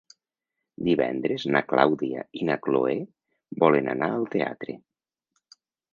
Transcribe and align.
Divendres 0.87 1.43
na 1.57 1.61
Clàudia 1.73 2.23
i 2.41 2.47
na 2.49 2.57
Cloè 2.69 2.95
volen 3.65 3.93
anar 3.97 4.11
al 4.17 4.29
teatre. 4.37 4.77